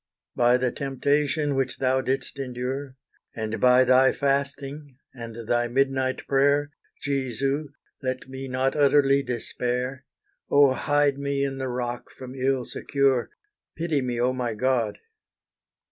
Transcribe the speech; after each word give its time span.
By 0.35 0.57
the 0.57 0.71
temptation 0.71 1.55
which 1.55 1.77
Thou 1.77 2.01
didst 2.01 2.39
endure, 2.39 2.95
And 3.35 3.59
by 3.61 3.83
Thy 3.83 4.11
fasting 4.11 4.97
and 5.13 5.47
Thy 5.47 5.67
midnight 5.67 6.25
prayer, 6.25 6.71
Jesu! 6.99 7.69
let 8.01 8.27
me 8.27 8.47
not 8.47 8.75
utterly 8.75 9.21
despair; 9.21 10.03
Oh! 10.49 10.73
hide 10.73 11.19
me 11.19 11.43
in 11.43 11.59
the 11.59 11.69
Rock 11.69 12.09
from 12.09 12.33
ill 12.33 12.65
secure, 12.65 13.29
Pity 13.75 14.01
me, 14.01 14.19
oh 14.19 14.33
my 14.33 14.55
God! 14.55 14.97